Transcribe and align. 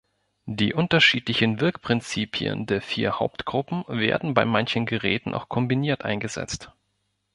Die 0.47 0.73
unterschiedlichen 0.73 1.59
Wirkprinzipien 1.59 2.65
der 2.65 2.81
vier 2.81 3.19
Hauptgruppen 3.19 3.85
werden 3.87 4.33
bei 4.33 4.45
manchen 4.45 4.87
Geräten 4.87 5.35
auch 5.35 5.47
kombiniert 5.47 6.03
eingesetzt. 6.05 6.73